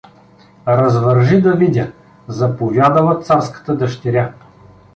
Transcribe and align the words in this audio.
—Развържи 0.67 1.41
да 1.41 1.55
видя— 1.55 1.91
заповядала 2.27 3.19
царската 3.21 3.75
дъщеря. 3.77 4.33